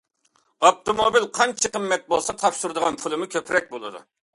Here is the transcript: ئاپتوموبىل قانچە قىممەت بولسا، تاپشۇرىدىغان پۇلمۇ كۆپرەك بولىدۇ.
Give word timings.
ئاپتوموبىل 0.69 1.29
قانچە 1.39 1.73
قىممەت 1.77 2.11
بولسا، 2.11 2.39
تاپشۇرىدىغان 2.43 3.03
پۇلمۇ 3.07 3.33
كۆپرەك 3.39 3.75
بولىدۇ. 3.77 4.09